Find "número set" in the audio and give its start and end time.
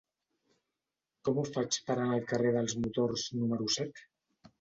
3.43-4.03